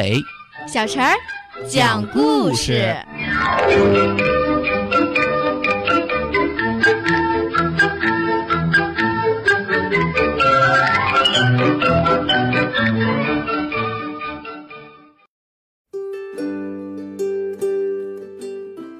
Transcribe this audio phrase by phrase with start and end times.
[0.00, 0.24] 阿伟、
[0.66, 1.14] 小陈儿
[1.68, 2.96] 讲故事。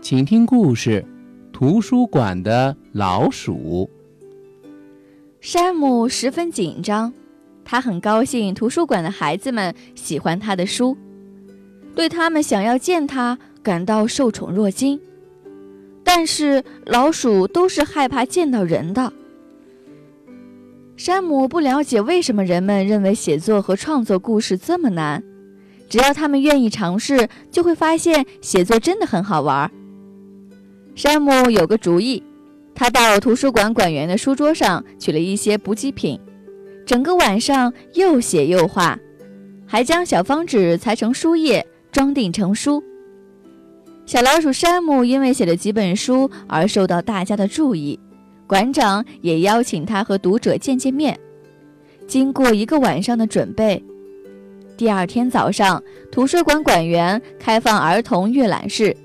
[0.02, 1.02] 请听故事：
[1.51, 3.88] 图书馆的老鼠。
[5.41, 7.10] 山姆十分紧张，
[7.70, 10.98] 他很高兴图书馆的孩子们喜欢他的书，
[11.95, 15.01] 对他们想要见他感到受宠若惊。
[16.02, 19.12] 但是老鼠都是害怕见到人的。
[20.97, 25.23] 山姆不了解为什么人们认为写作和创作故事这么难，
[25.89, 29.70] 只要他们愿意尝试，就会发现写作真的很好玩。
[30.97, 32.20] 山姆有个主意，
[32.75, 36.19] 他到图书馆馆员的书桌上取了一些补给品，
[36.86, 38.98] 整个晚上又写又画，
[39.67, 42.83] 还将小方纸裁成书页，装订成书。
[44.06, 47.98] 小老鼠山姆因为写了几本书而受到大家的注意，
[48.47, 51.19] 馆长也邀请他和读者见见面。
[52.09, 53.81] 经过一个晚上的准备，
[54.77, 58.97] 第二天早上，图书馆馆员开放儿童阅览室。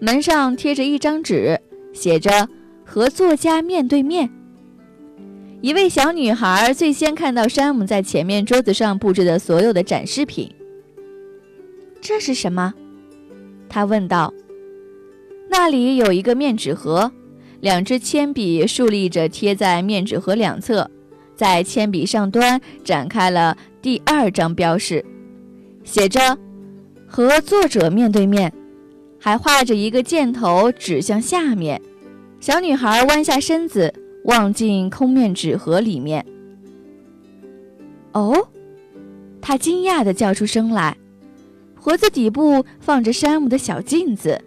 [0.00, 1.58] 门上贴着一张纸，
[1.92, 2.48] 写着
[2.84, 4.30] “和作家面对面”。
[5.64, 10.54] 一位小女孩最先看到山姆在前面桌子上布置的所有的展示品。
[12.02, 12.74] 这是什么？
[13.66, 14.34] 她问道。
[15.48, 17.10] 那里有一个面纸盒，
[17.60, 20.90] 两支铅笔竖立着贴在面纸盒两侧，
[21.34, 25.02] 在铅笔上端展开了第二张标示，
[25.82, 26.36] 写着
[27.08, 28.52] “和作者面对面”。
[29.18, 31.80] 还画着一个箭头指向下面，
[32.38, 36.26] 小女孩弯下身子望进空面纸盒里面。
[38.12, 38.48] 哦，
[39.40, 40.94] 他惊讶地叫出声来。
[41.74, 44.40] 盒子底部放着山姆的小镜子，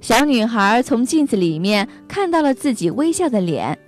[0.00, 3.78] 小女孩从镜子里面看到了自己微笑的脸。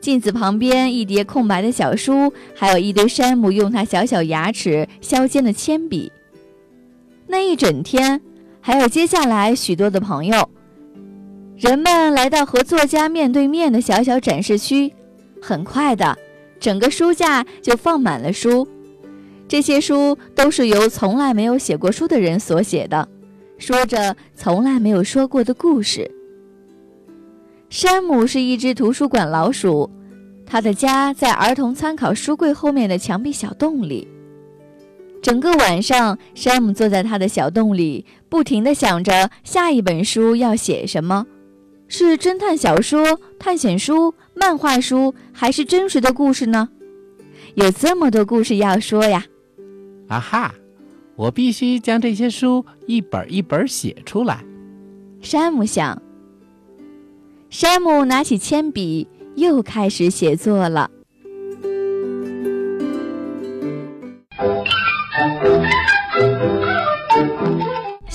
[0.00, 6.10] 镜子旁边一叠空白的小书，还有一堆山姆用他小小牙齿削尖的铅笔。
[7.26, 8.20] 那一整天。
[8.66, 10.48] 还有接下来许多的朋友，
[11.56, 14.92] 人们来到和作家面对面的小小展示区。
[15.40, 16.16] 很快的，
[16.58, 18.66] 整个书架就放满了书。
[19.46, 23.06] 这些书都是由从来没有写过书的人所写的，
[23.58, 26.10] 说着从来没有说过的故事。
[27.68, 29.88] 山姆是一只图书馆老鼠，
[30.46, 34.08] 他的家在儿童参考书柜后面的墙壁小洞里。
[35.22, 41.26] 整个晚上，山姆坐在他的小洞里，不停地想着下一本书要写什么，
[41.96, 46.68] 是侦探小说、探险书、漫画书，还是真实的故事呢？
[47.54, 49.24] 有这么多故事要说呀！
[50.08, 50.52] 啊哈，
[51.14, 54.44] 我必须将这些书一本一本写出来。
[55.20, 56.02] 山姆想。
[57.48, 59.06] 山姆拿起铅笔，
[59.36, 60.90] 又开始写作了。